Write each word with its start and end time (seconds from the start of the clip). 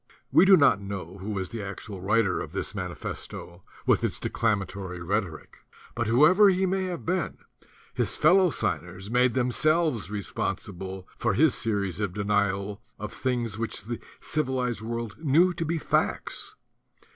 We 0.31 0.45
do 0.45 0.57
not 0.57 0.81
know 0.81 1.19
who 1.19 1.29
was 1.29 1.49
the 1.51 1.61
actual 1.61 2.01
writer 2.01 2.39
of 2.41 2.53
this 2.53 2.73
manifesto 2.73 3.61
with 3.85 4.03
its 4.03 4.19
declamatory 4.19 4.99
rhetoric; 4.99 5.59
but 5.93 6.07
whoever 6.07 6.49
he 6.49 6.65
may 6.65 6.85
have 6.85 7.05
been, 7.05 7.37
his 7.93 8.17
fellow 8.17 8.49
signers 8.49 9.11
made 9.11 9.35
themselves 9.35 10.09
responsible 10.09 11.07
for 11.19 11.35
his 11.35 11.53
series 11.53 11.99
of 11.99 12.15
denials 12.15 12.79
of 12.97 13.13
things 13.13 13.59
which 13.59 13.83
the 13.83 13.99
civilized 14.19 14.81
world 14.81 15.19
knew 15.23 15.53
to 15.53 15.65
be 15.65 15.77
facts. 15.77 16.55